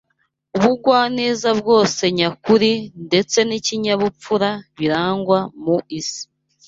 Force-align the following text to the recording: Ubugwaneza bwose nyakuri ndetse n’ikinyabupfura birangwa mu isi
Ubugwaneza 0.57 1.49
bwose 1.59 2.03
nyakuri 2.17 2.71
ndetse 3.07 3.37
n’ikinyabupfura 3.47 4.49
birangwa 4.77 5.39
mu 5.63 5.77
isi 5.99 6.21